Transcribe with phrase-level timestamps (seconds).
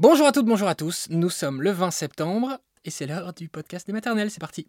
[0.00, 1.08] Bonjour à toutes, bonjour à tous.
[1.10, 4.30] Nous sommes le 20 septembre et c'est l'heure du podcast des maternelles.
[4.30, 4.68] C'est parti.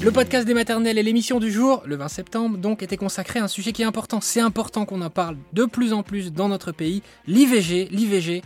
[0.00, 3.42] Le podcast des maternelles et l'émission du jour, le 20 septembre, donc, était consacré à
[3.42, 4.20] un sujet qui est important.
[4.20, 7.02] C'est important qu'on en parle de plus en plus dans notre pays.
[7.26, 8.40] L'IVG, l'IVG,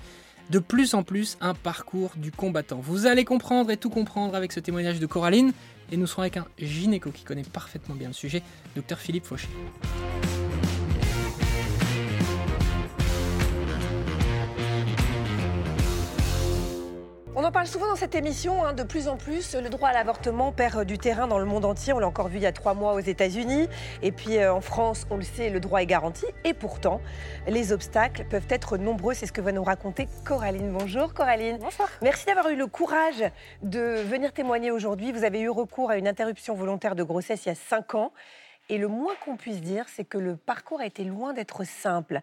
[0.48, 2.80] de plus en plus un parcours du combattant.
[2.82, 5.52] Vous allez comprendre et tout comprendre avec ce témoignage de Coraline.
[5.92, 8.42] Et nous serons avec un gynéco qui connaît parfaitement bien le sujet,
[8.74, 9.48] docteur Philippe Fauché.
[17.40, 19.92] On en parle souvent dans cette émission, hein, de plus en plus, le droit à
[19.92, 21.92] l'avortement perd du terrain dans le monde entier.
[21.92, 23.68] On l'a encore vu il y a trois mois aux États-Unis.
[24.02, 26.26] Et puis euh, en France, on le sait, le droit est garanti.
[26.42, 27.00] Et pourtant,
[27.46, 29.14] les obstacles peuvent être nombreux.
[29.14, 30.72] C'est ce que va nous raconter Coraline.
[30.72, 31.58] Bonjour Coraline.
[31.60, 31.86] Bonjour.
[32.02, 33.22] Merci d'avoir eu le courage
[33.62, 35.12] de venir témoigner aujourd'hui.
[35.12, 38.10] Vous avez eu recours à une interruption volontaire de grossesse il y a cinq ans.
[38.68, 42.20] Et le moins qu'on puisse dire, c'est que le parcours a été loin d'être simple.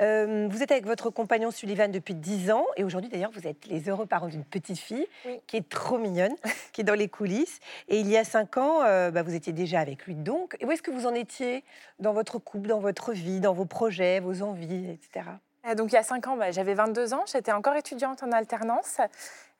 [0.00, 3.66] Euh, vous êtes avec votre compagnon Sullivan depuis 10 ans, et aujourd'hui d'ailleurs, vous êtes
[3.66, 5.40] les heureux parents d'une petite fille Oui.
[5.46, 6.34] qui est trop mignonne,
[6.72, 7.60] qui est dans les coulisses.
[7.88, 10.56] Et il y a 5 ans, euh, bah, vous étiez déjà avec lui donc.
[10.60, 11.64] Et où est-ce que vous en étiez
[11.98, 15.26] dans votre couple, dans votre vie, dans vos projets, vos envies, etc.
[15.68, 18.32] Euh, Donc il y a 5 ans, bah, j'avais 22 ans, j'étais encore étudiante en
[18.32, 18.98] alternance.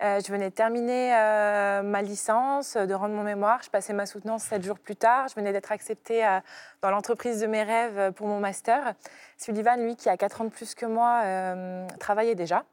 [0.02, 3.60] Euh, je venais de terminer euh, ma licence, de rendre mon mémoire.
[3.64, 5.28] Je passais ma soutenance 7 jours plus tard.
[5.28, 6.38] Je venais d'être acceptée euh,
[6.82, 8.92] dans l'entreprise de mes rêves euh, pour mon master.
[9.38, 12.64] Sullivan, lui, qui a 4 ans de plus que moi, euh, travaillait déjà.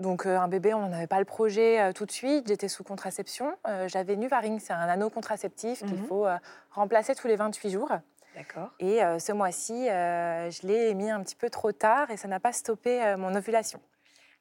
[0.00, 2.46] Donc euh, un bébé, on n'en avait pas le projet euh, tout de suite.
[2.48, 3.54] J'étais sous contraception.
[3.68, 6.06] Euh, J'avais Nuvaring, c'est un anneau contraceptif qu'il Mhm.
[6.06, 6.36] faut euh,
[6.72, 7.90] remplacer tous les 28 jours.
[8.38, 8.70] D'accord.
[8.78, 12.28] Et euh, ce mois-ci, euh, je l'ai mis un petit peu trop tard et ça
[12.28, 13.80] n'a pas stoppé euh, mon ovulation.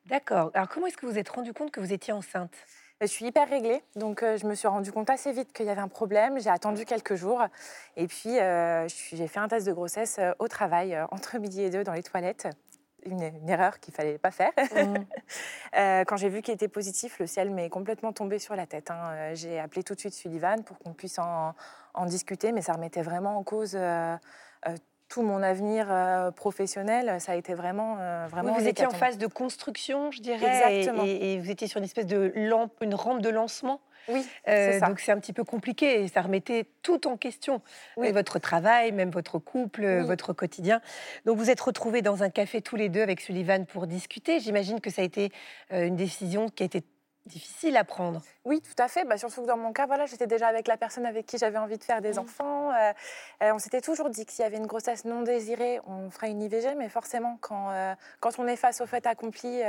[0.06, 0.52] D'accord.
[0.54, 2.54] Alors comment est-ce que vous vous êtes rendu compte que vous étiez enceinte?
[3.02, 5.82] Je suis hyper réglée, donc je me suis rendu compte assez vite qu'il y avait
[5.82, 6.40] un problème.
[6.40, 7.44] J'ai attendu quelques jours
[7.96, 11.94] et puis j'ai fait un test de grossesse au travail, entre midi et deux, dans
[11.94, 12.48] les toilettes.
[13.06, 14.52] Une, une erreur qu'il fallait pas faire.
[15.76, 18.90] Euh, quand j'ai vu qu'il était positif, le ciel m'est complètement tombé sur la tête.
[18.90, 19.34] hein.
[19.34, 21.54] J'ai appelé tout de suite Sullivan pour qu'on puisse en,
[21.98, 24.16] en discuter, mais ça remettait vraiment en cause euh,
[24.68, 24.76] euh,
[25.10, 27.20] tout mon avenir euh, professionnel.
[27.22, 28.54] Ça a été vraiment, euh, vraiment.
[28.56, 31.04] Oui, vous étiez en phase de construction, je dirais, et- Exactement.
[31.06, 33.82] Et, et vous étiez sur une espèce de lampe, une rampe de lancement.
[34.10, 34.88] Oui, Euh, ça.
[34.88, 37.62] donc c'est un petit peu compliqué et ça remettait tout en question.
[37.98, 38.10] Oui.
[38.14, 40.06] Votre travail, même votre couple, Oui.
[40.06, 40.80] votre quotidien.
[41.26, 44.40] Donc vous êtes retrouvés dans un café tous les deux avec Sullivan pour discuter.
[44.40, 45.32] J'imagine que ça a été
[45.72, 46.84] une décision qui a été
[47.28, 48.22] difficile à prendre.
[48.46, 49.06] Oui, tout à fait.
[49.06, 51.58] Bah, surtout que dans mon cas, voilà, j'étais déjà avec la personne avec qui j'avais
[51.58, 52.20] envie de faire des Mhm.
[52.20, 52.72] enfants.
[52.72, 52.94] Euh,
[53.44, 56.32] euh, on s'était toujours dit que s'il y avait une grossesse non désirée, on ferait
[56.32, 56.76] une IVG.
[56.76, 59.62] Mais forcément, quand, euh, quand on est face au fait accompli,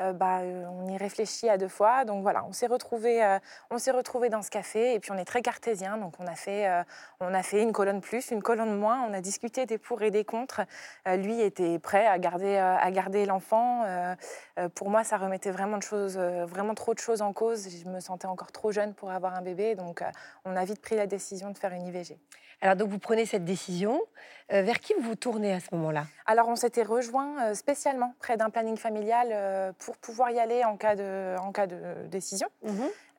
[0.00, 2.04] euh, bah, euh, on y réfléchit à deux fois.
[2.04, 3.38] Donc voilà, on s'est retrouvés, euh,
[3.70, 4.94] dans ce café.
[4.94, 5.96] Et puis on est très cartésien.
[5.98, 6.68] Donc on a fait,
[7.20, 9.02] on a fait une colonne plus, une colonne moins.
[9.08, 10.62] On a discuté des pour et des contre.
[11.06, 13.84] Lui était prêt à garder, garder l'enfant.
[14.74, 17.68] Pour moi, ça remettait vraiment de choses, vraiment trop de choses en cause.
[17.68, 20.02] Je me sentais encore trop jeune pour avoir un bébé, donc
[20.44, 22.18] on a vite pris la décision de faire une IVG.
[22.60, 24.00] Alors donc vous prenez cette décision.
[24.52, 26.06] Euh, vers qui vous vous tournez à ce moment-là?
[26.24, 30.64] Alors on s'était rejoint euh, spécialement près d'un planning familial euh, pour pouvoir y aller
[30.64, 31.76] en cas de, en cas de
[32.06, 32.48] décision.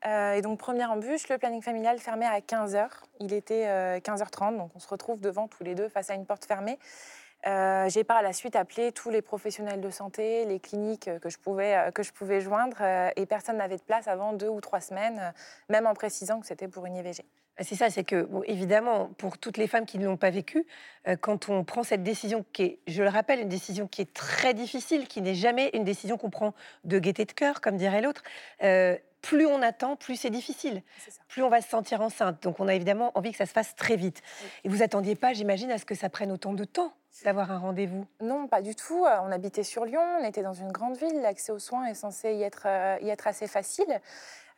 [0.05, 2.87] Euh, et donc première embûche, le planning familial fermait à 15h.
[3.19, 6.25] Il était euh, 15h30, donc on se retrouve devant tous les deux face à une
[6.25, 6.79] porte fermée.
[7.47, 11.37] Euh, J'ai par la suite appelé tous les professionnels de santé, les cliniques que je
[11.37, 14.81] pouvais, que je pouvais joindre, euh, et personne n'avait de place avant deux ou trois
[14.81, 15.33] semaines,
[15.69, 17.23] même en précisant que c'était pour une IVG.
[17.61, 20.65] C'est ça, c'est que, bon, évidemment, pour toutes les femmes qui ne l'ont pas vécu,
[21.07, 24.13] euh, quand on prend cette décision qui est, je le rappelle, une décision qui est
[24.13, 26.53] très difficile, qui n'est jamais une décision qu'on prend
[26.85, 28.23] de gaieté de cœur, comme dirait l'autre,
[28.63, 30.81] euh, plus on attend, plus c'est difficile,
[31.27, 32.41] plus on va se sentir enceinte.
[32.43, 34.21] Donc on a évidemment envie que ça se fasse très vite.
[34.41, 34.49] Oui.
[34.63, 36.93] Et vous attendiez pas, j'imagine, à ce que ça prenne autant de temps
[37.25, 38.05] d'avoir un rendez-vous?
[38.21, 39.05] Non, pas du tout.
[39.05, 41.95] Euh, On habitait sur Lyon, on était dans une grande ville, l'accès aux soins est
[41.95, 42.65] censé y être,
[43.01, 43.99] y être assez facile.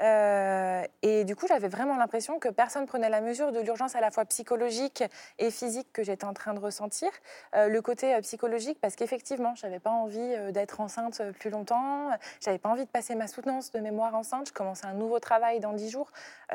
[0.01, 4.01] Euh, et du coup, j'avais vraiment l'impression que personne prenait la mesure de l'urgence à
[4.01, 5.03] la fois psychologique
[5.37, 7.09] et physique que j'étais en train de ressentir.
[7.55, 12.09] Euh, le côté euh, psychologique, parce qu'effectivement, je n'avais pas envie d'être enceinte plus longtemps,
[12.39, 15.59] j'avais pas envie de passer ma soutenance de mémoire enceinte, je commençais un nouveau travail
[15.59, 16.11] dans dix jours.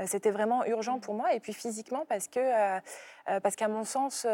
[0.06, 1.32] C'était vraiment urgent pour moi.
[1.34, 2.80] Et puis physiquement, parce que...
[3.42, 4.26] parce qu'à mon sens,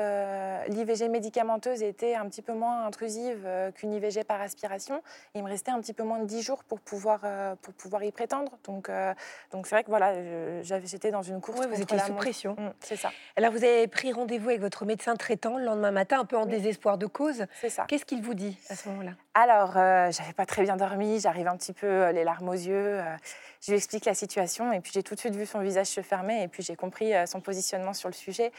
[0.69, 5.03] l'IVG médicamenteuse était un petit peu moins intrusive qu'une IVG par aspiration.
[5.35, 7.21] Il me restait un petit peu moins de 10 jours pour pouvoir,
[7.63, 8.53] pour pouvoir y prétendre.
[8.65, 9.15] Donc, euh,
[9.51, 10.15] donc c'est vrai que voilà,
[10.63, 12.23] j'étais dans une course Ouais, vous étiez la sous montre.
[12.23, 12.53] pression.
[12.59, 16.21] Mm, c'est ça, Alors vous avez pris rendez-vous avec votre médecin traitant le lendemain matin,
[16.21, 16.51] un peu en Oui.
[16.51, 17.47] désespoir de cause.
[17.61, 17.85] c'est ça.
[17.89, 19.13] Qu'est-ce qu'il vous dit à ce moment-là?
[19.35, 22.53] Alors, euh, j'avais pas très bien dormi, j'arrive un petit peu euh, les larmes aux
[22.53, 22.99] yeux.
[23.01, 23.17] euh,
[23.63, 26.01] je lui explique la situation et puis j'ai tout de suite vu son visage se
[26.03, 28.51] fermer et puis j'ai compris son positionnement sur le sujet.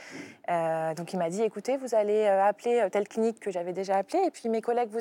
[0.48, 4.32] donc il m'a dit, écoutez, vous allez appeler telle clinique que j'avais déjà appelée, et
[4.32, 5.00] puis mes collègues vous,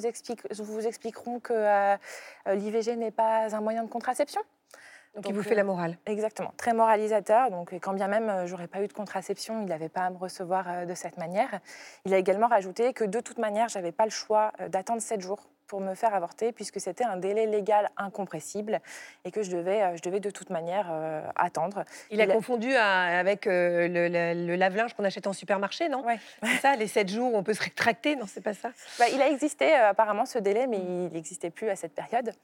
[0.65, 1.97] vous expliqueront que
[2.47, 4.41] l'IVG n'est pas un moyen de contraception.
[5.15, 5.99] Donc, il vous fait la morale.
[6.07, 7.51] Exactement, très moralisateur.
[7.51, 10.87] Donc quand bien même j'aurais pas eu de contraception, il n'avait pas à me recevoir
[10.87, 11.61] de cette manière.
[12.05, 15.49] Il a également rajouté que de toute manière, j'avais pas le choix d'attendre 7 jours
[15.73, 18.83] pour me faire avorter, puisque c'était un délai légal incompressible
[19.25, 21.87] et que je devais, euh, je devais de toute manière euh, attendre.
[22.11, 26.05] Il, a, confondu avec euh, le, lave-linge qu'on achète en supermarché, non?
[26.05, 26.19] Ouais.
[26.43, 29.07] C'est ça, les 7 jours où on peut se rétracter, non, c'est pas ça bah,
[29.15, 32.35] Il a existé apparemment ce délai, mais il n'existait plus à cette période.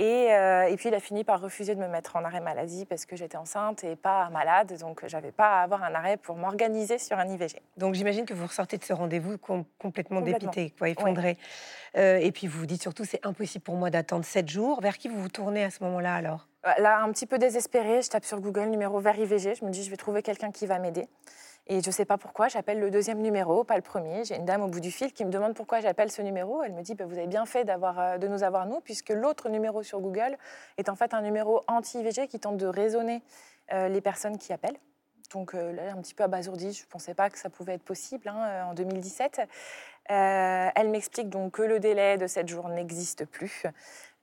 [0.00, 3.04] Et, et, puis il a fini par refuser de me mettre en arrêt maladie parce
[3.04, 6.98] que j'étais enceinte et pas malade, donc j'avais pas à avoir un arrêt pour m'organiser
[6.98, 7.60] sur un IVG.
[7.76, 9.36] Donc j'imagine que vous ressortez de ce rendez-vous
[9.78, 11.36] complètement, dépité, quoi, effondré.
[11.94, 14.80] et puis vous vous dites surtout, c'est impossible pour moi d'attendre 7 jours.
[14.80, 16.46] Vers qui vous vous tournez à ce moment-là alors?
[16.66, 19.54] Euh, Là, un petit peu désespérée, je tape sur Google numéro vers IVG.
[19.54, 21.08] Je me dis, je vais trouver quelqu'un qui va m'aider.
[21.72, 24.24] Et je ne sais pas pourquoi, j'appelle le deuxième numéro, pas le premier.
[24.24, 26.64] J'ai une dame au bout du fil qui me demande pourquoi j'appelle ce numéro.
[26.64, 29.48] Elle me dit, bah, vous avez bien fait euh, de nous avoir nous, puisque l'autre
[29.48, 30.36] numéro sur Google
[30.78, 33.22] est en fait un numéro anti-IVG qui tente de raisonner
[33.72, 34.80] euh, les personnes qui appellent.
[35.32, 38.26] Donc là, un petit peu abasourdie, je ne pensais pas que ça pouvait être possible
[38.26, 39.40] hein, en 2017.
[40.10, 43.62] Euh, elle m'explique donc que le délai de 7 jours n'existe plus.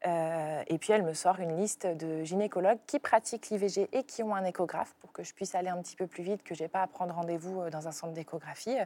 [0.05, 4.21] Euh, et puis elle me sort une liste de gynécologues qui pratiquent l'IVG et qui
[4.21, 6.63] ont un échographe pour que je puisse aller un petit peu plus vite, que je
[6.63, 8.77] n'ai pas à prendre rendez-vous euh, dans un centre d'échographie.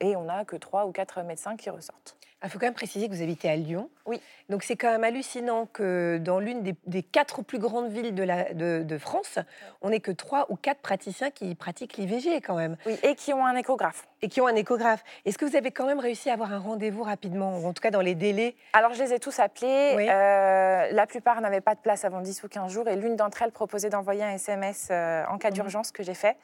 [0.00, 2.16] et on n'a que trois ou quatre médecins qui ressortent.
[2.44, 3.88] Il faut quand même préciser que vous habitez à Lyon.
[4.04, 4.20] Oui.
[4.48, 8.52] Donc c'est quand même hallucinant que dans l'une des, quatre plus grandes villes de, la,
[8.52, 9.38] de, France,
[9.80, 12.76] on n'ait que trois ou quatre praticiens qui pratiquent l'IVG quand même.
[12.86, 14.06] Oui, et qui ont un échographe.
[14.22, 15.02] Et qui ont un échographe.
[15.24, 17.80] Est-ce que vous avez quand même réussi à avoir un rendez-vous rapidement, ou en tout
[17.80, 18.54] cas dans les délais?
[18.74, 19.96] Alors je les ai tous appelés.
[19.98, 23.42] Euh, la plupart n'avaient pas de place avant 10 ou 15 jours et l'une d'entre
[23.42, 25.54] elles proposait d'envoyer un SMS euh, en cas mhm.
[25.54, 26.36] d'urgence que j'ai fait.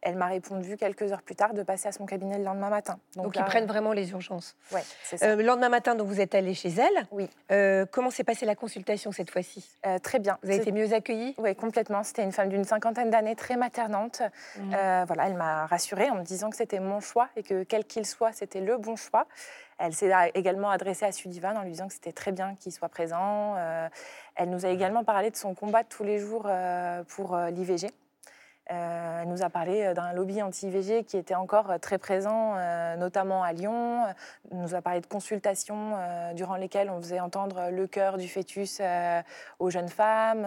[0.00, 3.00] Elle m'a répondu quelques heures plus tard de passer à son cabinet le lendemain matin.
[3.16, 4.54] Donc, ils prennent vraiment les urgences.
[4.70, 5.26] Oui, c'est ça.
[5.26, 7.06] Euh, le lendemain matin, donc vous êtes allé chez elle.
[7.12, 7.28] Oui.
[7.52, 9.64] Euh, comment s'est passée la consultation cette fois-ci?
[9.86, 10.38] Euh, Très bien.
[10.42, 11.34] Vous avez été mieux accueillie?
[11.38, 12.02] Oui, complètement.
[12.02, 14.22] C'était une femme d'une cinquantaine d'années, très maternante.
[14.56, 14.70] Mmh.
[15.06, 18.04] voilà, elle m'a rassurée en me disant que c'était mon choix et que quel qu'il
[18.04, 19.26] soit, c'était le bon choix.
[19.78, 22.88] Elle s'est également adressée à Sudivan en lui disant que c'était très bien qu'il soit
[22.88, 23.54] présent.
[24.34, 26.48] elle nous a également parlé de son combat de tous les jours
[27.08, 27.88] pour l'IVG.
[28.70, 32.56] Euh, elle nous a parlé euh, d'un lobby anti-IVG qui était encore euh, très présent,
[32.96, 34.04] notamment à Lyon.
[34.50, 35.96] Elle nous a parlé de consultations
[36.34, 38.80] durant lesquelles on faisait entendre le cœur du fœtus
[39.58, 40.46] aux jeunes femmes.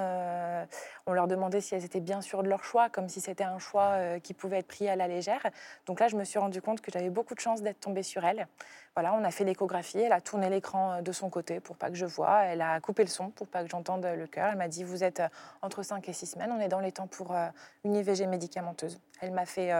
[1.05, 3.59] on leur demandait si elles étaient bien sûres de leur choix, comme si c'était un
[3.59, 5.45] choix qui pouvait être pris à la légère.
[5.85, 8.25] Donc là, je me suis rendu compte que j'avais beaucoup de chance d'être tombée sur
[8.25, 8.47] elle.
[8.95, 11.89] Voilà, on a fait l'échographie, elle a tourné l'écran euh, de son côté pour pas
[11.89, 14.49] que je vois, elle a coupé le son pour pas que j'entende le cœur.
[14.51, 15.29] Elle m'a dit vous êtes euh,
[15.61, 17.47] entre 5 et 6 semaines, on est dans les temps pour euh,
[17.85, 18.99] une IVG médicamenteuse.
[19.21, 19.71] Elle m'a fait,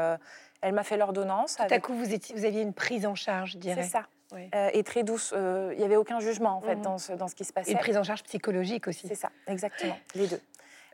[0.62, 1.56] elle m'a fait l'ordonnance.
[1.56, 3.84] Tout à coup, vous, étiez, vous aviez une prise en charge, je dirais.
[3.84, 4.06] C'est ça.
[4.72, 5.34] et très douce.
[5.36, 6.82] Il n'y avait aucun jugement en fait mmh.
[6.84, 7.72] dans, ce, dans ce qui se passait.
[7.72, 9.08] Une prise en charge psychologique aussi.
[9.08, 10.40] C'est ça, exactement, les deux.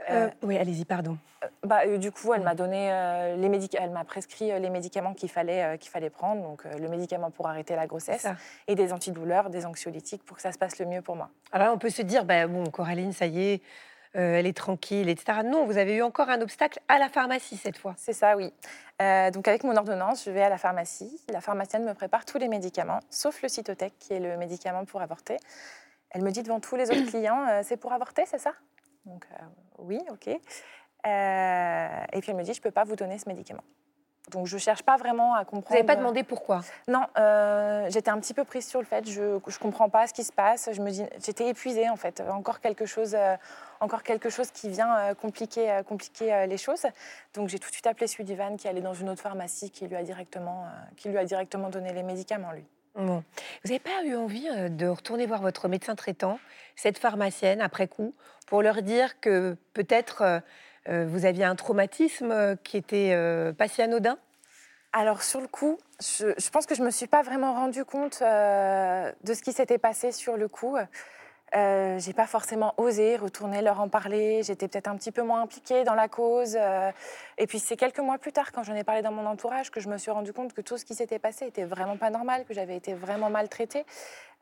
[0.10, 1.18] Euh, oui, allez-y, pardon.
[1.44, 2.90] Euh, bah, euh, du coup, elle m'a donné
[3.38, 7.32] les médicaments, elle m'a prescrit les médicaments qu'il fallait, qu'il fallait prendre, donc le médicament
[7.32, 8.28] pour arrêter la grossesse
[8.68, 11.30] et des antidouleurs, des anxiolytiques pour que ça se passe le mieux pour moi.
[11.52, 13.62] Alors on peut se dire, bah, bon, Coraline, ça y est,
[14.14, 15.40] elle est tranquille, etc.
[15.46, 17.94] Non, vous avez eu encore un obstacle à la pharmacie cette fois.
[17.98, 18.54] C'est ça, oui.
[19.34, 21.22] donc avec mon ordonnance, je vais à la pharmacie.
[21.30, 25.02] La pharmacienne me prépare tous les médicaments, sauf le cytotec, qui est le médicament pour
[25.02, 25.38] avorter.
[26.12, 28.54] Elle me dit devant tous les autres clients, c'est pour avorter, c'est ça?
[29.08, 29.46] Donc, euh,
[29.80, 30.28] oui, ok.
[30.28, 33.64] Euh, et puis elle me dit, je ne peux pas vous donner ce médicament.
[34.32, 35.68] Donc je ne cherche pas vraiment à comprendre.
[35.70, 36.60] Vous n'avez pas demandé pourquoi?
[36.90, 39.10] Non, euh, j'étais un petit peu prise sur le fait.
[39.10, 40.70] Je ne comprends pas ce qui se passe.
[40.74, 42.22] Je me dis, j'étais épuisée en fait.
[42.30, 43.16] Encore quelque chose,
[43.80, 46.86] encore quelque chose qui vient compliquer, compliquer les choses.
[47.36, 49.96] Donc j'ai tout de suite appelé Sudivan qui allait dans une autre pharmacie qui lui
[49.96, 50.66] a directement,
[50.98, 52.66] qui lui a directement donné les médicaments lui.
[52.98, 53.24] Vous
[53.66, 56.40] n'avez pas eu envie de retourner voir votre médecin traitant,
[56.76, 58.14] cette pharmacienne, après coup,
[58.48, 60.42] pour leur dire que peut-être
[60.88, 63.14] vous aviez un traumatisme qui était
[63.58, 64.18] pas si anodin?
[64.94, 68.22] Alors sur le coup, je, pense que je ne me suis pas vraiment rendu compte
[68.22, 70.78] de ce qui s'était passé sur le coup.
[71.56, 74.44] Euh, j'ai pas forcément osé retourner leur en parler.
[74.44, 76.58] J'étais peut-être un petit peu moins impliquée dans la cause.
[76.60, 76.92] Euh.
[77.38, 79.80] et puis c'est quelques mois plus tard, quand j'en ai parlé dans mon entourage, que
[79.80, 82.44] je me suis rendu compte que tout ce qui s'était passé était vraiment pas normal,
[82.46, 83.86] que j'avais été vraiment maltraitée.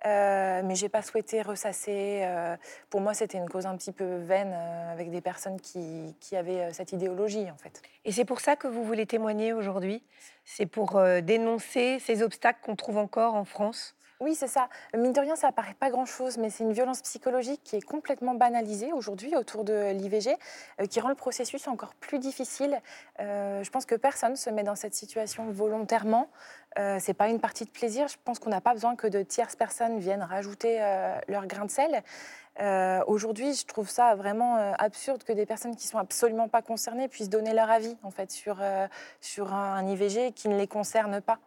[0.06, 2.22] Euh, mais j'ai pas souhaité ressasser.
[2.24, 2.58] Euh.
[2.90, 4.54] pour moi, c'était une cause un petit peu vaine
[4.92, 7.82] avec des personnes qui, qui avaient cette idéologie, en fait.
[8.04, 10.04] Et c'est pour ça que vous voulez témoigner aujourd'hui?
[10.44, 13.96] C'est pour dénoncer ces obstacles qu'on trouve encore en France?
[14.22, 14.70] Oui, c'est ça.
[14.96, 18.34] Mine de rien, ça paraît pas grand-chose, mais c'est une violence psychologique qui est complètement
[18.34, 20.38] banalisée aujourd'hui autour de l'IVG,
[20.80, 22.82] euh, qui rend le processus encore plus difficile.
[23.20, 26.30] Euh, je pense que personne se met dans cette situation volontairement.
[26.80, 28.08] Euh, c'est pas une partie de plaisir.
[28.08, 31.66] Je pense qu'on n'a pas besoin que de tierces personnes viennent rajouter euh, leur grain
[31.66, 32.02] de sel.
[33.08, 37.28] Aujourd'hui, je trouve ça vraiment absurde que des personnes qui sont absolument pas concernées puissent
[37.28, 38.64] donner leur avis en fait sur,
[39.20, 41.38] sur un IVG qui ne les concerne pas.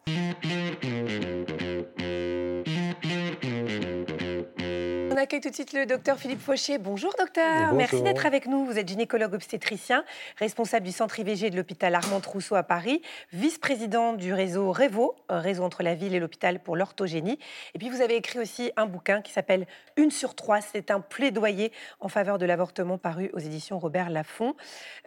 [5.19, 6.79] On accueille tout de suite le docteur Philippe Fauché.
[6.79, 8.65] Bonjour docteur, merci d'être avec nous.
[8.65, 10.05] Vous êtes gynécologue obstétricien,
[10.37, 15.65] responsable du centre IVG de l'hôpital Armand Trousseau à Paris, vice-président du réseau REVO, réseau
[15.65, 17.37] entre la ville et l'hôpital pour l'orthogénie.
[17.75, 20.61] Et puis vous avez écrit aussi un bouquin qui s'appelle Une sur trois.
[20.61, 24.55] C'est un plaidoyer en faveur de l'avortement paru aux éditions Robert Laffont.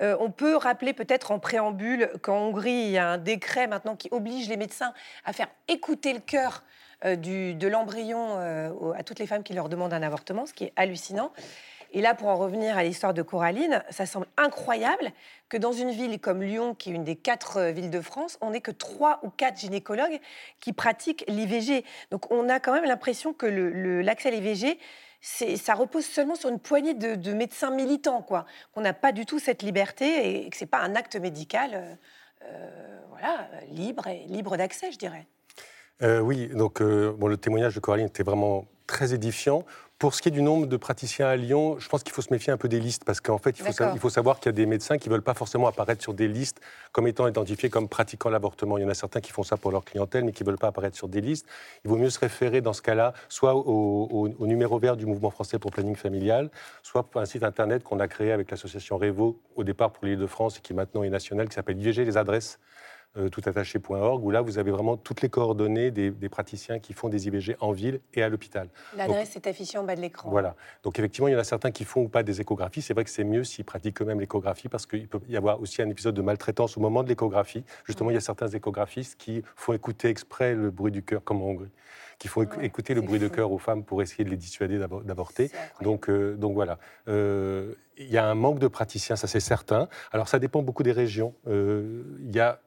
[0.01, 3.95] Euh, on peut rappeler peut-être en préambule qu'en Hongrie, il y a un décret maintenant
[3.95, 6.63] qui oblige les médecins à faire écouter le cœur
[7.05, 10.65] euh, de l'embryon euh, à toutes les femmes qui leur demandent un avortement, ce qui
[10.65, 11.31] est hallucinant.
[11.93, 15.11] Et là, pour en revenir à l'histoire de Coraline, ça semble incroyable
[15.49, 18.37] que dans une ville comme Lyon, qui est une des quatre euh, villes de France,
[18.41, 20.19] on n'ait que trois ou quatre gynécologues
[20.59, 21.83] qui pratiquent l'IVG.
[22.11, 24.77] Donc on a quand même l'impression que l'accès à l'IVG,
[25.21, 28.45] ça repose seulement sur une poignée de, médecins militants, quoi.
[28.73, 31.97] Qu'on n'a pas du tout cette liberté et que c'est pas un acte médical,
[33.09, 35.27] voilà, libre libre d'accès, je dirais.
[36.03, 39.65] Euh, oui, donc euh, bon, le témoignage de Coraline était vraiment très édifiant.
[39.99, 42.33] Pour ce qui est du nombre de praticiens à Lyon, je pense qu'il faut se
[42.33, 44.49] méfier un peu des listes parce qu'en fait, il faut, il faut, savoir qu'il y
[44.49, 46.59] a des médecins qui ne veulent pas forcément apparaître sur des listes
[46.91, 48.79] comme étant identifiés comme pratiquant l'avortement.
[48.79, 50.57] Il y en a certains qui font ça pour leur clientèle, mais qui ne veulent
[50.57, 51.45] pas apparaître sur des listes.
[51.85, 55.59] Il vaut mieux se référer dans ce cas-là soit au, numéro vert du Mouvement français
[55.59, 56.49] pour planning familial,
[56.81, 60.17] soit à un site internet qu'on a créé avec l'association Revo au départ pour l'île
[60.17, 62.57] de France et qui maintenant est national, qui s'appelle IVG les adresses
[63.15, 67.55] toutattaché.org, où là, vous avez vraiment toutes les coordonnées des, praticiens qui font des IVG
[67.59, 68.69] en ville et à l'hôpital.
[68.95, 70.29] L'adresse est affichée en bas de l'écran.
[70.29, 70.55] Voilà.
[70.83, 72.81] Donc, effectivement, il y en a certains qui font ou pas des échographies.
[72.81, 75.81] C'est vrai que c'est mieux s'ils pratiquent eux-mêmes l'échographie, parce qu'il peut y avoir aussi
[75.81, 77.63] un épisode de maltraitance au moment de l'échographie.
[77.85, 81.41] Justement, il y a certains échographistes qui font écouter exprès le bruit du cœur, comme
[81.41, 81.71] en Hongrie
[82.19, 85.49] qui font écouter le bruit de cœur aux femmes pour essayer de les dissuader d'avorter.
[85.81, 86.77] Donc, euh, donc voilà.
[87.07, 89.89] Euh, il y a un manque de praticiens, ça c'est certain.
[90.11, 91.33] Alors ça dépend beaucoup des régions.
[91.47, 92.59] Il y a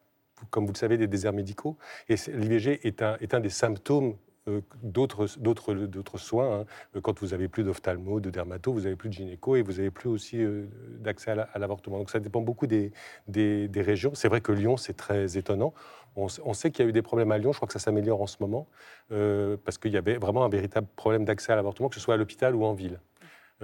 [0.50, 1.76] comme vous le savez, des déserts médicaux.
[2.08, 6.60] Et l'IVG est un, est un des symptômes euh, d'autres soins.
[6.94, 7.00] Hein.
[7.00, 9.90] Quand vous avez plus d'ophtalmo, de dermato, vous avez plus de gynéco et vous avez
[9.90, 10.66] plus aussi euh,
[11.00, 11.98] d'accès à l'avortement.
[11.98, 12.92] Donc ça dépend beaucoup des,
[13.26, 14.12] des, régions.
[14.14, 15.72] C'est vrai que Lyon, c'est très étonnant.
[16.16, 17.52] On, sait qu'il y a eu des problèmes à Lyon.
[17.52, 18.68] Je crois que ça s'améliore en ce moment
[19.10, 22.14] euh, parce qu'il y avait vraiment un véritable problème d'accès à l'avortement, que ce soit
[22.14, 23.00] à l'hôpital ou en ville.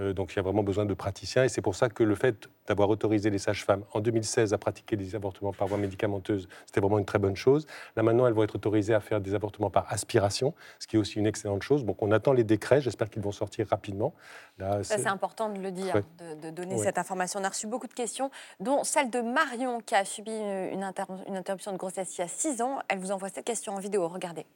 [0.01, 2.15] Euh, donc il y a vraiment besoin de praticiens et c'est pour ça que le
[2.15, 6.81] fait d'avoir autorisé les sages-femmes en 2016 à pratiquer des avortements par voie médicamenteuse, c'était
[6.81, 7.67] vraiment une très bonne chose.
[7.97, 10.99] Là maintenant, elles vont être autorisées à faire des avortements par aspiration, ce qui est
[10.99, 11.85] aussi une excellente chose.
[11.85, 14.15] Donc on attend les décrets, j'espère qu'ils vont sortir rapidement.
[14.59, 15.95] Là, c'est important de le dire,
[16.43, 17.41] de, donner cette information.
[17.41, 18.31] On a reçu beaucoup de questions,
[18.61, 20.83] dont celle de Marion qui a subi une,
[21.29, 22.79] une interruption de grossesse il y a 6 ans.
[22.89, 24.47] Elle vous envoie cette question en vidéo, regardez.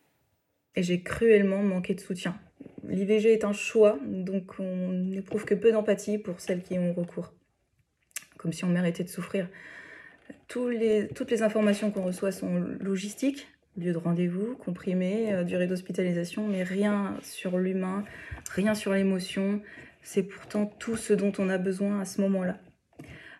[0.76, 2.36] Et j'ai cruellement manqué de soutien
[2.88, 7.32] L'IVG est un choix, donc on n'éprouve que peu d'empathie pour celles qui ont recours.
[8.36, 9.48] Comme si on méritait de souffrir.
[10.48, 10.70] toutes
[11.30, 17.16] les informations qu'on reçoit sont logistiques, lieu de rendez-vous, comprimé, euh, durée d'hospitalisation, mais rien
[17.22, 18.04] sur l'humain,
[18.50, 19.60] rien sur l'émotion.
[20.02, 22.58] C'est pourtant tout ce dont on a besoin à ce moment-là.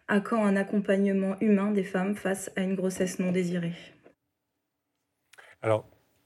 [0.09, 3.73] À quand un accompagnement humain des femmes face à une grossesse non désirée?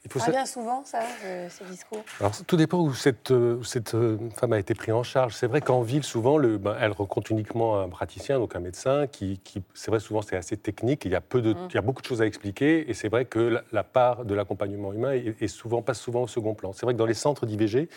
[0.04, 1.00] Il faut souvent, ça,
[1.48, 5.02] ces discours Alors, tout dépend où cette, euh, cette euh, femme a été prise en
[5.02, 5.34] charge.
[5.34, 9.08] C'est vrai qu'en ville, souvent, le, ben, elle rencontre uniquement un praticien, donc un médecin,
[9.08, 11.04] qui, qui c'est vrai, souvent, c'est assez technique.
[11.04, 11.68] Il y, a peu de, mmh.
[11.70, 12.88] il y a beaucoup de choses à expliquer.
[12.88, 16.28] Et c'est vrai que la, part de l'accompagnement humain est, est, souvent, passe souvent au
[16.28, 16.72] second plan.
[16.72, 17.88] C'est vrai que dans les centres d'IVG,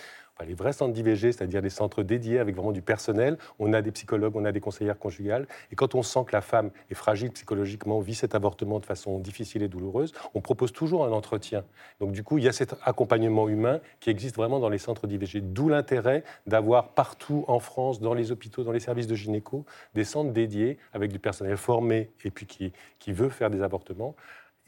[0.46, 3.38] les vrais centres d'IVG, c'est-à-dire des centres dédiés avec vraiment du personnel.
[3.60, 5.48] On a des psychologues, on a des conseillères conjugales.
[5.72, 9.20] Et quand on sent que la femme est fragile psychologiquement, vit cet avortement de façon
[9.20, 11.64] difficile et douloureuse, on propose toujours un entretien.
[12.00, 15.08] Donc du coup, il y a cet accompagnement humain qui existe vraiment dans les centres
[15.08, 15.42] d'IVG.
[15.42, 20.04] D'où l'intérêt d'avoir partout en France, dans les hôpitaux, dans les services de gynéco, des
[20.04, 24.16] centres dédiés avec du personnel formé et puis qui, qui veut faire des avortements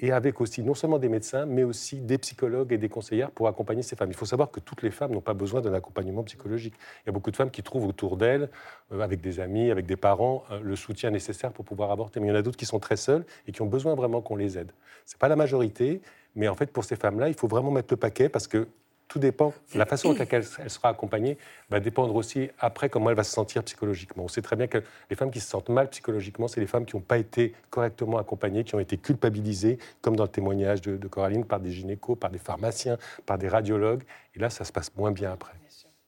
[0.03, 3.47] et avec aussi non seulement des médecins, mais aussi des psychologues et des conseillères pour
[3.47, 4.09] accompagner ces femmes.
[4.09, 6.73] Il faut savoir que toutes les femmes n'ont pas besoin d'un accompagnement psychologique.
[7.03, 8.49] Il y a beaucoup de femmes qui trouvent autour d'elles,
[8.91, 12.19] euh, avec des amis, avec des parents, euh, le soutien nécessaire pour pouvoir avorter.
[12.19, 14.19] Mais il y en a d'autres qui sont très seules et qui ont besoin vraiment
[14.19, 14.73] qu'on les aide.
[15.05, 16.01] Ce n'est pas la majorité,
[16.35, 18.67] mais en fait, pour ces femmes-là, il faut vraiment mettre le paquet parce que
[19.13, 21.37] tout dépend, la façon dont elle, elle, sera accompagnée
[21.69, 24.23] va dépendre aussi après comment elle va se sentir psychologiquement.
[24.23, 24.79] On sait très bien que
[25.11, 28.17] les femmes qui se sentent mal psychologiquement, c'est les femmes qui n'ont pas été correctement
[28.17, 32.17] accompagnées, qui ont été culpabilisées, comme dans le témoignage de, de Coraline, par des gynécos,
[32.17, 34.01] par des pharmaciens, par des radiologues.
[34.35, 35.53] Et là, ça se passe moins bien après.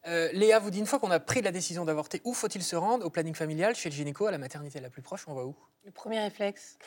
[0.07, 2.75] Euh, Léa vous dit une fois qu'on a pris la décision d'avorter, où faut-il se
[2.75, 5.43] rendre Au planning familial, chez le gynéco, à la maternité la plus proche, on va
[5.45, 5.55] où?
[5.83, 6.77] Le premier réflexe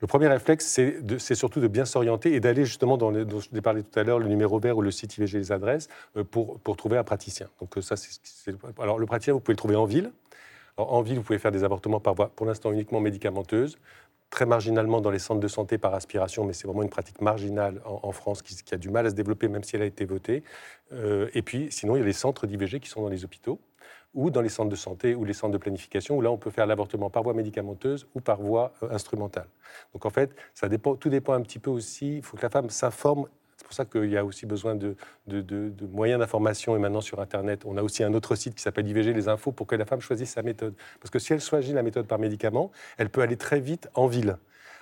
[0.00, 3.50] Le premier réflexe, c'est surtout de bien s'orienter et d'aller justement dans le, dont je
[3.50, 5.88] vous ai parlé tout à l'heure, le numéro vert ou le site IVG les adresses,
[6.16, 7.48] euh, pour, pour trouver un praticien.
[7.60, 10.12] Donc euh, ça, c'est alors le praticien, vous pouvez le trouver en ville.
[10.76, 13.78] Alors, en ville, vous pouvez faire des avortements par voie, pour l'instant uniquement médicamenteuse
[14.30, 17.80] très marginalement dans les centres de santé par aspiration, mais c'est vraiment une pratique marginale
[17.84, 20.42] en, France qui, a du mal à se développer, même si elle a été votée.
[20.92, 23.60] Euh, et puis, sinon, il y a les centres d'IVG qui sont dans les hôpitaux
[24.14, 26.50] ou dans les centres de santé ou les centres de planification, où là, on peut
[26.50, 29.46] faire l'avortement par voie médicamenteuse ou par voie euh, instrumentale.
[29.94, 32.16] Donc, en fait, ça dépend, tout dépend un petit peu aussi.
[32.18, 34.94] Il faut que la femme s'informe c'est pour ça qu'il y a aussi besoin de,
[35.92, 36.76] moyens d'information.
[36.76, 39.50] Et maintenant, sur Internet, on a aussi un autre site qui s'appelle IVG Les Infos
[39.50, 40.74] pour que la femme choisisse sa méthode.
[41.00, 44.06] Parce que si elle choisit la méthode par médicament, elle peut aller très vite en
[44.06, 44.38] ville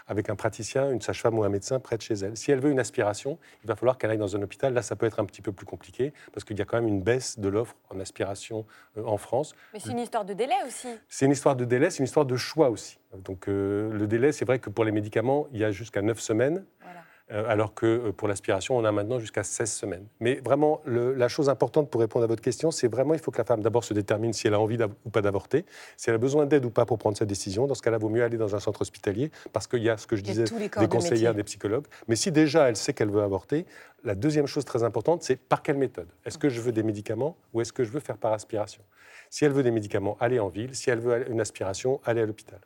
[0.06, 2.37] avec un praticien, une sage-femme ou un médecin près de chez elle.
[2.37, 4.73] Si elle veut une aspiration, il va falloir qu'elle aille dans un hôpital.
[4.73, 6.88] Là, ça peut être un petit peu plus compliqué parce qu'il y a quand même
[6.88, 8.66] une baisse de l'offre en aspiration
[8.99, 9.54] euh, en France.
[9.73, 10.88] Mais c'est une histoire de délai aussi.
[11.09, 12.99] C'est une histoire de délai, c'est une histoire de choix aussi.
[13.25, 16.21] Donc euh, le délai, c'est vrai que pour les médicaments, il y a jusqu'à 9
[16.21, 16.64] semaines.
[16.85, 16.88] Euh,
[17.30, 20.06] alors que euh, pour l'aspiration, on a maintenant jusqu'à 16 semaines.
[20.21, 23.38] Mais vraiment, la chose importante pour répondre à votre question, c'est vraiment, il faut que
[23.38, 25.64] la femme d'abord se détermine si elle a envie ou pas d'avorter,
[25.97, 27.66] si elle a besoin d'aide ou pas pour prendre sa décision.
[27.66, 30.06] Dans ce cas-là, vaut mieux aller dans un centre hospitalier, parce qu'il y a ce
[30.06, 31.87] que je disais, des conseillères, des psychologues.
[32.09, 33.66] Mais si déjà elle sait qu'elle veut avorter,
[34.04, 36.09] la deuxième chose très importante, c'est par quelle méthode?
[36.25, 38.83] Est-ce que je veux des médicaments ou est-ce que je veux faire par aspiration?
[39.30, 40.75] Si elle veut des médicaments, allez en ville.
[40.75, 42.61] Si elle veut une aspiration, allez à l'hôpital.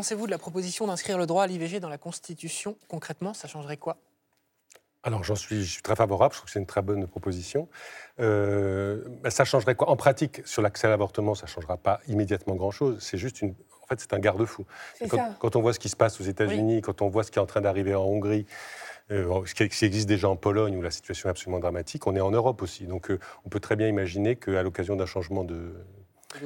[0.00, 3.76] Pensez-vous de la proposition d'inscrire le droit à l'IVG dans la Constitution Concrètement, ça changerait
[3.76, 3.98] quoi?
[5.02, 7.68] Alors, j'en suis, je suis très favorable, je trouve que c'est une très bonne proposition.
[8.18, 9.90] Euh, ça changerait quoi?
[9.90, 12.96] En pratique, sur l'accès à l'avortement, ça ne changera pas immédiatement grand-chose.
[12.98, 13.50] C'est juste une.
[13.82, 14.64] En fait, c'est un garde-fou.
[15.10, 17.38] Quand, quand, on voit ce qui se passe aux États-Unis, quand on voit ce qui
[17.38, 18.46] est en train d'arriver en Hongrie,
[19.10, 22.22] euh, ce qui existe déjà en Pologne, où la situation est absolument dramatique, on est
[22.22, 22.86] en Europe aussi.
[22.86, 25.74] Donc, euh, on peut très bien imaginer qu'à l'occasion d'un changement de,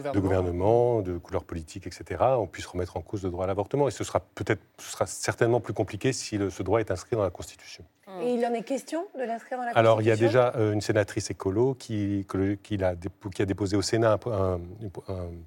[0.03, 3.89] de gouvernement, de couleur politique, etc., on puisse remettre en cause le droit à l'avortement.
[3.89, 7.23] Et ce sera peut-être, ce sera certainement plus compliqué si ce droit est inscrit dans
[7.23, 7.85] la Constitution.
[8.21, 10.53] Et il en est question de l'inscrire dans la Constitution Alors, il y a déjà
[10.57, 12.27] euh, une sénatrice écolo qui,
[12.63, 12.95] qui, a,
[13.35, 14.91] qui a déposé au Sénat une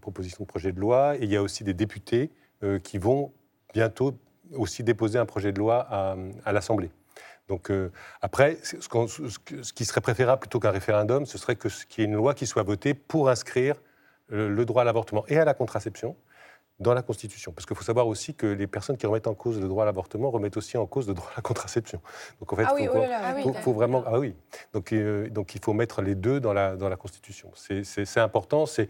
[0.01, 2.31] proposition de projet de loi, et il y a aussi des députés
[2.63, 3.31] euh, qui vont
[3.73, 4.13] bientôt
[4.55, 6.89] aussi déposer un projet de loi à, l'Assemblée.
[7.47, 12.01] Donc euh, après, ce, ce, qui serait préférable plutôt qu'un référendum, ce serait qu'il y
[12.01, 13.75] ait une loi qui soit votée pour inscrire
[14.29, 16.15] le droit à l'avortement et à la contraception
[16.79, 17.51] dans la Constitution.
[17.51, 19.85] Parce qu'il faut savoir aussi que les personnes qui remettent en cause le droit à
[19.85, 22.01] l'avortement remettent aussi en cause le droit à la contraception.
[22.39, 24.03] Donc en fait, il ah faut, faut, vraiment...
[24.05, 24.35] Ah oui.
[24.73, 27.51] Donc, euh, donc il faut mettre les deux dans la, dans la Constitution.
[27.53, 28.65] C'est important.
[28.65, 28.89] C'est...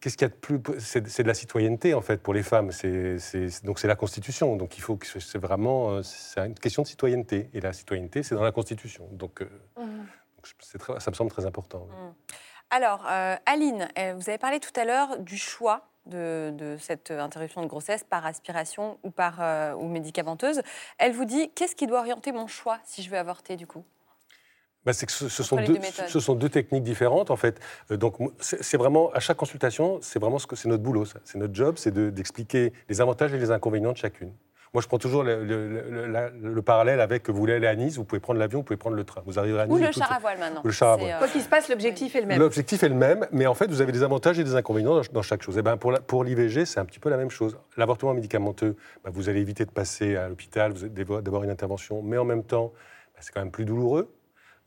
[0.00, 2.70] Qu'est-ce qu'il y a de plus C'est de la citoyenneté en fait pour les femmes.
[2.70, 3.16] C'est
[3.64, 4.54] donc c'est la Constitution.
[4.54, 8.22] Donc il faut que c'est vraiment euh, c'est une question de citoyenneté et la citoyenneté
[8.22, 9.08] c'est dans la Constitution.
[9.10, 11.00] Donc, euh, mmh.
[11.00, 11.86] ça me semble très important.
[11.86, 12.32] Mmh.
[12.70, 17.62] Alors, euh, Aline, euh, vous avez parlé tout à l'heure du choix de, cette interruption
[17.62, 20.62] de grossesse par aspiration ou par euh, ou médicamenteuse.
[20.98, 23.84] Elle vous dit qu'est-ce qui doit orienter mon choix si je veux avorter du coup?
[24.84, 27.60] Bah, c'est que ce, sont deux, ce, sont deux, techniques différentes en fait.
[27.90, 31.54] donc c'est vraiment à chaque consultation, c'est vraiment ce que c'est notre boulot, c'est notre
[31.54, 34.32] job, c'est d'expliquer les avantages et les inconvénients de chacune.
[34.74, 38.38] Moi, je prends toujours le, parallèle avec vous voulez aller à Nice, vous pouvez prendre
[38.38, 39.22] l'avion, vous pouvez prendre le train.
[39.24, 39.74] Vous arriverez à Nice.
[39.74, 40.60] Ou le char à voile maintenant.
[40.64, 41.18] Le char à voile.
[41.18, 42.38] Quoi qu'il se passe, l'objectif est le même.
[42.38, 45.22] L'objectif est le même, mais en fait, vous avez des avantages et des inconvénients dans,
[45.22, 45.56] chaque chose.
[45.56, 47.56] Et eh ben, pour, pour l'IVG, c'est un petit peu la même chose.
[47.76, 52.24] L'avortement médicamenteux, ben, vous allez éviter de passer à l'hôpital, d'avoir une intervention, mais en
[52.24, 52.72] même temps,
[53.14, 54.14] ben, c'est quand même plus douloureux.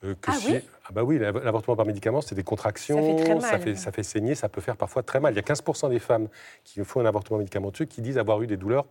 [0.03, 0.51] Euh, que ah si...
[0.51, 0.61] oui?
[0.87, 3.41] Ah bah oui, l'avortement par médicament, c'est des contractions, ça fait, très mal.
[3.43, 5.33] Ça, fait, ça fait saigner, ça peut faire parfois très mal.
[5.33, 6.27] Il y a 15% des femmes
[6.63, 8.87] qui font un avortement médicamenteux qui disent avoir eu des douleurs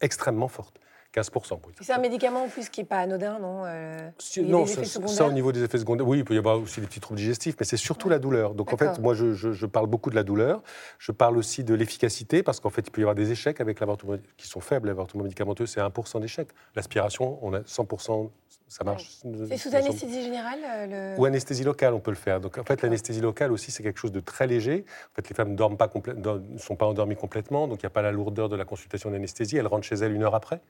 [0.00, 0.80] extrêmement fortes.
[1.16, 1.58] 15%.
[1.80, 4.10] C'est un médicament en plus qui n'est pas anodin, non euh,
[4.42, 7.00] Non, ça, au niveau des effets secondaires, oui, il peut y avoir aussi des petits
[7.00, 8.54] troubles digestifs, mais c'est surtout la douleur.
[8.54, 10.62] Donc en fait, moi, je, parle beaucoup de la douleur.
[10.98, 13.80] Je parle aussi de l'efficacité, parce qu'en fait, il peut y avoir des échecs avec
[13.80, 14.88] l'avortement qui sont faibles.
[14.88, 16.48] L'avortement médicamenteux, c'est 1% d'échecs.
[16.74, 18.30] L'aspiration, on a 100%.
[18.68, 19.20] Ça marche.
[19.48, 20.58] C'est sous anesthésie générale
[20.90, 21.20] le...
[21.20, 22.40] Ou anesthésie locale, on peut le faire.
[22.40, 24.84] Donc en fait, l'anesthésie locale aussi, c'est quelque chose de très léger.
[25.12, 27.90] En fait, les femmes dorment pas ne sont pas endormies complètement, donc il n'y a
[27.90, 29.56] pas la lourdeur de la consultation d'anesthésie.
[29.56, 30.60] Elles rentrent chez elles une heure après.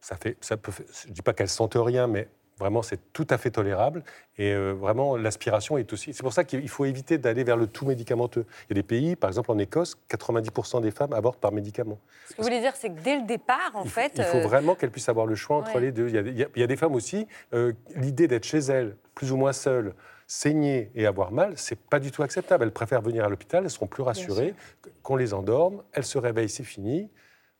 [0.00, 2.28] Ça fait, ça peut, je ne dis pas qu'elles sentent rien, mais
[2.58, 4.02] Vraiment, c'est tout à fait tolérable.
[4.36, 6.12] Et euh, vraiment, l'aspiration est aussi.
[6.12, 8.44] C'est pour ça qu'il faut éviter d'aller vers le tout médicamenteux.
[8.68, 11.98] Il y a des pays, par exemple en Écosse, 90% des femmes avortent par médicament.
[12.28, 14.12] Ce que vous voulez dire, c'est que dès le départ, en il, fait.
[14.16, 15.80] Il faut euh, vraiment qu'elles puissent avoir le choix entre Ouais.
[15.80, 16.08] les deux.
[16.08, 18.44] Il y, a, il y a- il y a des femmes aussi, euh, l'idée d'être
[18.44, 19.94] chez elles, plus ou moins seules,
[20.26, 22.64] saigner et avoir mal, c'est pas du tout acceptable.
[22.64, 24.54] Elles préfèrent venir à l'hôpital, elles seront plus rassurées,
[25.02, 27.08] qu'on les endorme, elles se réveillent, c'est fini.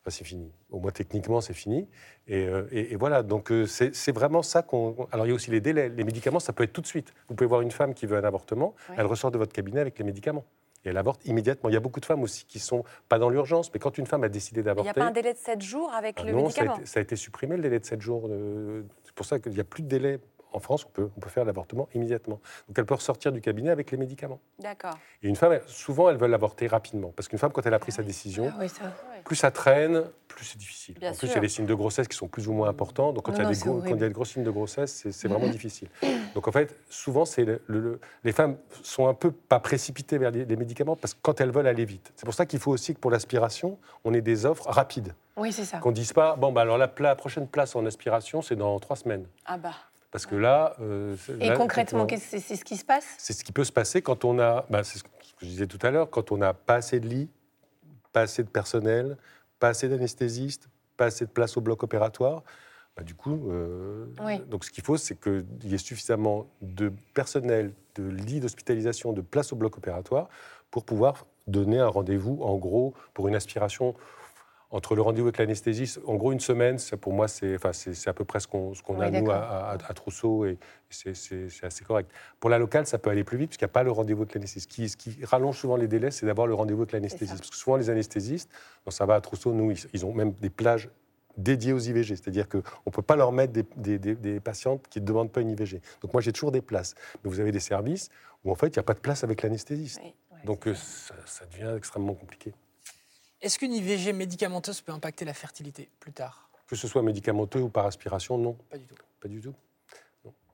[0.09, 0.51] Enfin, c'est fini.
[0.71, 1.87] Au moins techniquement, c'est fini.
[2.27, 3.23] Et, euh, et- et voilà.
[3.23, 5.07] Donc euh, c'est vraiment ça qu'on.
[5.13, 5.91] Alors il y a aussi les délais.
[5.91, 7.13] Les médicaments, ça peut être tout de suite.
[7.29, 8.95] Vous pouvez voir une femme qui veut un avortement, Ouais.
[8.99, 10.45] elle ressort de votre cabinet avec les médicaments.
[10.85, 11.69] Et elle avorte immédiatement.
[11.69, 14.07] Il y a beaucoup de femmes aussi qui sont pas dans l'urgence, mais quand une
[14.07, 16.25] femme a décidé Il n'y a d'avorter, pas un délai de 7 jours avec ah
[16.25, 16.77] le non, ça a, médicament.
[16.77, 18.29] été, ça a été supprimé le délai de 7 jours.
[18.31, 20.21] euh, C'est pour ça qu'il n'y a plus de délai.
[20.53, 22.41] En France, on peut, on peut faire l'avortement immédiatement.
[22.69, 24.41] Donc elle peut ressortir du cabinet avec les médicaments.
[24.59, 24.97] D'accord.
[25.23, 27.13] Et une femme, elle- souvent, elles veulent l'avorter rapidement.
[27.15, 28.07] Parce qu'une femme, quand elle a pris sa oui.
[28.07, 28.85] décision, Ah oui, ça.
[29.25, 30.95] plus ça traîne, plus c'est difficile.
[30.99, 32.69] Bien en plus, il y a des signes de grossesse qui sont plus ou moins
[32.69, 33.13] importants.
[33.13, 34.05] Donc quand, Non, il, y a non, des gros, quand il y horrible.
[34.05, 35.89] a de gros signes de grossesse, c'est vraiment difficile.
[36.35, 40.19] Donc en fait, souvent, c'est le- le- le- les femmes sont un peu pas précipitées
[40.19, 42.13] vers les, les médicaments parce que quand elles veulent aller vite.
[42.17, 45.15] C'est pour ça qu'il faut aussi que pour l'aspiration, on ait des offres rapides.
[45.37, 45.79] Oui, c'est ça.
[45.79, 48.79] Qu'on ne dise pas, bon, bah, alors la, pla- prochaine place en aspiration, c'est dans
[48.81, 49.27] trois semaines.
[49.47, 49.73] Ah bah.
[50.11, 50.75] Parce que là.
[50.81, 53.07] euh, Et là, concrètement, c'est ce qui se passe?
[53.19, 55.11] c'est ce qui peut se passer quand on a, bah, c'est ce que
[55.43, 57.29] je disais tout à l'heure, quand on n'a pas assez de lits,
[58.13, 59.17] pas assez de personnel,
[59.59, 62.43] pas assez d'anesthésistes, pas assez de place au bloc opératoire.
[62.97, 64.39] Bah, du coup, euh, Oui.
[64.49, 69.21] donc ce qu'il faut, c'est qu'il y ait suffisamment de personnel, de lits d'hospitalisation, de
[69.21, 70.29] place au bloc opératoire
[70.71, 73.95] pour pouvoir donner un rendez-vous, en gros, pour une aspiration.
[74.71, 77.71] Entre le rendez-vous avec l'anesthésiste, en gros une semaine, ça, pour moi, c'est enfin,
[78.05, 79.35] à peu près ce qu'on Oui, a nous à, d'accord.
[79.35, 80.59] à- à Trousseau et
[80.91, 81.13] c'est
[81.63, 82.11] assez correct.
[82.39, 84.35] Pour la locale, ça peut aller plus vite puisqu'il n'y a pas le rendez-vous avec
[84.35, 84.71] l'anesthésiste.
[84.71, 87.39] Ce qui, ce qui rallonge souvent les délais, c'est d'avoir le rendez-vous avec l'anesthésiste.
[87.39, 88.51] Parce que souvent, les anesthésistes,
[88.85, 90.91] bon, ça va à Trousseau, nous, ils, ils ont même des plages
[91.39, 92.17] dédiées aux IVG.
[92.17, 95.33] C'est-à-dire qu'on ne peut pas leur mettre des, des- des- des patientes qui ne demandent
[95.33, 95.81] pas une IVG.
[96.03, 96.95] Donc moi, j'ai toujours des places.
[97.25, 98.11] Mais vous avez des services
[98.45, 99.99] où, en fait, il n'y a pas de place avec l'anesthésiste.
[100.05, 100.13] Oui.
[100.45, 102.53] Donc euh, ça, ça devient extrêmement compliqué.
[103.41, 106.51] Est-ce qu'une IVG médicamenteuse peut impacter la fertilité plus tard?
[106.67, 108.57] Que ce soit médicamenteux ou par aspiration, non.
[108.69, 108.97] Pas du tout.
[109.21, 109.55] Pas du tout.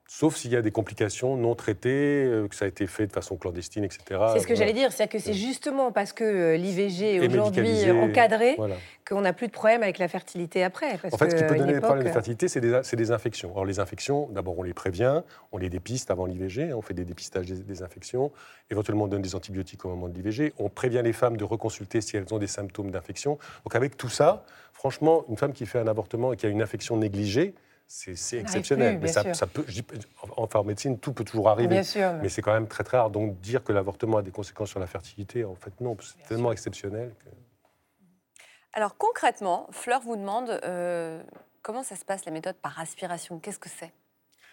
[0.06, 3.12] Sauf s'il y a des complications non traitées, euh, que ça a été fait de
[3.12, 4.20] façon clandestine, etc.
[4.34, 7.88] C'est ce que j'allais dire, c'est que c'est justement parce que euh, l'IVG est aujourd'hui
[7.88, 8.76] euh, encadré Voilà.
[9.08, 10.98] qu'on n'a plus de problème avec la fertilité après.
[10.98, 13.50] Parce En fait, ce qui peut donner des problèmes de fertilité, c'est des, infections.
[13.52, 17.06] Alors, les infections, d'abord, on les prévient, on les dépiste avant l'IVG, on fait des
[17.06, 18.30] dépistages des, des infections,
[18.70, 22.02] éventuellement, on donne des antibiotiques au moment de l'IVG, on prévient les femmes de reconsulter
[22.02, 23.38] si elles ont des symptômes d'infection.
[23.64, 26.60] Donc, avec tout ça, franchement, une femme qui fait un avortement et qui a une
[26.60, 27.54] infection négligée,
[28.16, 28.98] c'est exceptionnel.
[28.98, 29.64] plus, Mais ça, peut,
[30.36, 31.68] enfin, en médecine, tout peut toujours arriver.
[31.76, 32.12] Bien sûr.
[32.14, 33.10] Mais c'est quand même très très rare.
[33.10, 36.50] Donc dire que l'avortement a des conséquences sur la fertilité, en fait non, c'est tellement
[36.50, 37.14] exceptionnel.
[37.20, 37.30] que-
[38.72, 41.22] Alors concrètement, Fleur vous demande euh,
[41.62, 43.38] comment ça se passe la méthode par aspiration?
[43.38, 43.92] Qu'est-ce que c'est?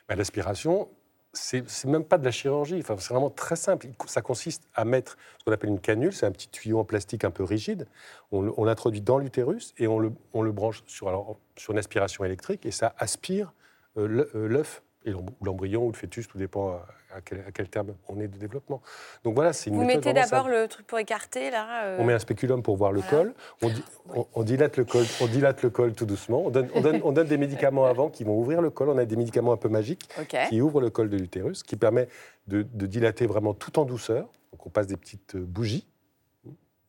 [0.08, 0.88] Bah, L'aspiration,
[1.34, 2.78] c'est même pas de la chirurgie.
[2.80, 3.88] Enfin, c'est vraiment très simple.
[4.06, 6.14] Ça consiste à mettre ce qu'on appelle une canule.
[6.14, 7.88] C'est un petit tuyau en plastique un peu rigide.
[8.32, 12.26] On, l'introduit dans l'utérus et on le, on le branche sur, alors, sur une aspiration
[12.26, 13.54] électrique et ça aspire
[13.98, 16.80] euh, euh, l'œuf et l'embryon ou le fœtus, tout dépend
[17.16, 18.82] à, quel, à quel terme on est de développement.
[19.24, 21.86] Donc voilà, c'est une Vous méthode mettez d'abord le truc pour écarter là.
[21.86, 23.26] euh, On met un spéculum pour voir le Voilà.
[23.26, 23.34] col.
[23.64, 23.84] On, di-
[24.14, 25.06] on- on dilate le col.
[25.22, 26.44] On dilate le col tout doucement.
[26.46, 28.90] On donne, on donne- on donne des médicaments avant qui vont ouvrir le col.
[28.90, 30.08] On a des médicaments un peu magiques
[30.50, 32.08] qui ouvrent le col de l'utérus, qui permet
[32.48, 34.30] de, de dilater vraiment tout en douceur.
[34.52, 35.88] Donc on passe des petites bougies.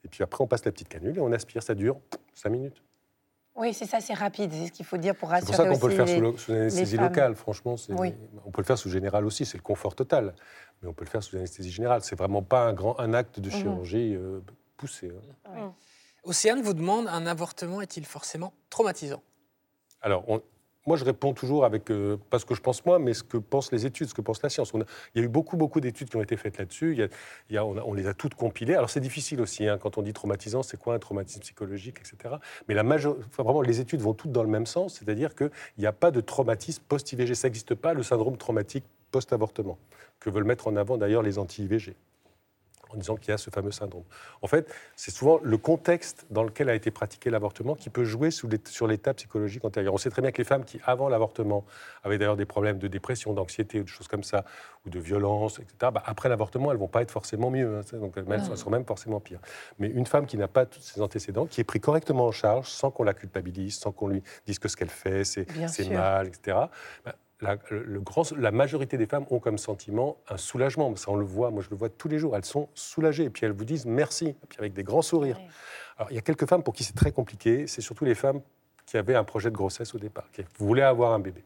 [0.05, 1.63] Et puis après, on passe la petite canule et on aspire.
[1.63, 1.99] Ça dure
[2.35, 2.83] 5 minutes.
[3.55, 4.51] Oui, c'est ça, c'est rapide.
[4.53, 6.39] C'est ce qu'il faut dire pour C'est rassurer pour ça qu'on peut le faire les-
[6.39, 7.35] sous, anesthésie locale.
[7.37, 8.15] Franchement, c'est- Oui.
[8.47, 9.45] on peut le faire sous général aussi.
[9.45, 10.35] C'est le confort total.
[10.81, 12.03] Mais on peut le faire sous anesthésie générale.
[12.03, 13.55] C'est vraiment pas un, grand, un acte de Mhm.
[13.57, 14.41] chirurgie euh,
[14.77, 15.13] poussé.
[15.45, 15.75] hein.
[16.25, 19.23] Océane vous demande un avortement est-il forcément traumatisant?
[20.01, 20.41] Alors, on-
[20.87, 23.37] moi, je réponds toujours avec, euh, pas ce que je pense moi, mais ce que
[23.37, 24.73] pensent les études, ce que pense la science.
[25.15, 26.93] Il y a eu beaucoup, beaucoup d'études qui ont été faites là-dessus.
[26.93, 28.75] Il y a- on, les a toutes compilées.
[28.75, 32.37] Alors, c'est difficile aussi, hein, quand on dit traumatisant, c'est quoi un traumatisme psychologique, etc.
[32.69, 33.17] Mais la major...
[33.37, 36.21] vraiment, les études vont toutes dans le même sens, c'est-à-dire qu'il n'y a pas de
[36.21, 37.35] traumatisme post-IVG.
[37.35, 39.79] Ça n'existe pas, le syndrome traumatique post-avortement,
[40.21, 41.95] que veulent mettre en avant d'ailleurs les anti-IVG
[42.93, 44.05] en disant qu'il y a ce fameux syndrome.
[44.43, 48.31] En fait, c'est souvent le contexte dans lequel a été pratiqué l'avortement qui peut jouer
[48.31, 49.95] sous les- sur l'état psychologique antérieur.
[49.95, 51.65] On sait très bien que les femmes qui, avant l'avortement,
[52.05, 54.45] avaient d'ailleurs des problèmes de dépression, d'anxiété ou de choses comme ça,
[54.87, 57.79] ou de violence, etc., bah, après l'avortement, elles ne vont pas être forcément mieux.
[57.79, 59.41] hein, donc elles, elles seront même forcément pires.
[59.79, 62.69] Mais une femme qui n'a pas tous ces antécédents, qui est prise correctement en charge,
[62.69, 65.47] sans qu'on la culpabilise, sans qu'on lui dise que ce qu'elle fait, c'est
[65.95, 66.57] mal, etc.,
[67.05, 70.95] bah, la, le- le grand, la majorité des femmes ont comme sentiment un soulagement.
[70.97, 72.35] Ça, on le voit, moi je le vois tous les jours.
[72.37, 75.39] Elles sont soulagées et puis elles vous disent merci, et puis avec des grands sourires.
[75.99, 77.67] Alors, il y a quelques femmes pour qui c'est très compliqué.
[77.67, 78.41] C'est surtout les femmes
[78.87, 81.45] qui avaient un projet de grossesse au départ, qui voulaient avoir un bébé.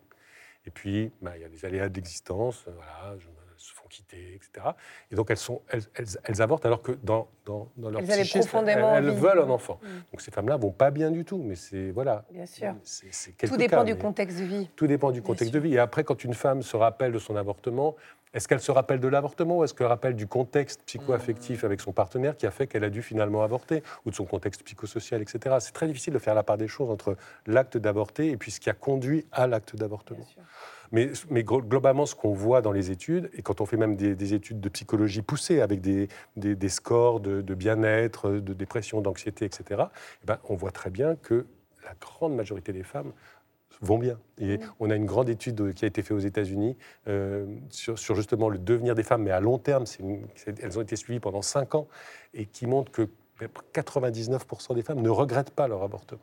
[0.67, 3.27] Et puis, bah, il y a des aléas d'existence, euh, voilà, je-
[3.57, 4.69] se font quitter, etc.
[5.11, 8.09] Et donc, elles, sont, elles, elles- elles avortent alors que dans, dans, dans leur Elles
[8.09, 9.79] psychisme, profondément elles, veulent un enfant.
[9.83, 9.87] Mm.
[10.13, 12.25] Donc, ces femmes-là vont pas bien du tout, mais c'est, voilà.
[12.31, 12.75] Bien sûr.
[12.83, 14.71] C'est, c'est Tout dépend cas, du contexte de vie.
[14.77, 15.75] tout dépend du contexte de vie.
[15.75, 17.97] Et après, quand une femme se rappelle de son avortement,
[18.35, 21.93] est-ce qu'elle se rappelle de l'avortement ou est-ce qu'elle rappelle du contexte psycho-affectif avec son
[21.93, 25.57] partenaire qui a fait qu'elle a dû finalement avorter ou de son contexte psychosocial, etc.
[25.61, 27.17] C'est très difficile de faire la part des choses entre
[27.47, 30.27] l'acte d'avorter et puis ce qui a conduit à l'acte d'avortement.
[30.93, 33.97] Mais, mais glo- globalement, ce qu'on voit dans les études, et quand on fait même
[33.97, 38.53] des, des études de psychologie poussées avec des, des- des scores de, de bien-être, de
[38.53, 39.65] dépression, d'anxiété, etc.,
[40.23, 41.47] eh ben, on voit très bien que
[41.85, 43.13] la grande majorité des femmes
[43.83, 44.19] vont bien.
[44.39, 46.77] Et on a une grande étude qui a été faite aux États-Unis
[47.09, 49.85] euh, sur, sur justement le devenir des femmes, mais à long terme.
[50.01, 50.27] une-
[50.63, 51.87] elles ont été suivies pendant 5 ans
[52.33, 53.09] et qui montrent que
[53.75, 56.23] 99% des femmes ne regrettent pas leur avortement.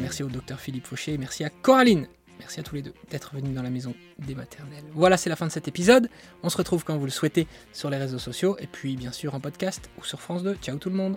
[0.00, 2.06] Merci au docteur Philippe Fauché, merci à Coraline.
[2.38, 4.84] Merci à tous les deux d'être venus dans la maison des maternelles.
[4.94, 6.08] Voilà, c'est la fin de cet épisode.
[6.42, 9.34] On se retrouve quand vous le souhaitez sur les réseaux sociaux et puis bien sûr
[9.34, 10.54] en podcast ou sur France 2.
[10.62, 11.16] Ciao tout le monde.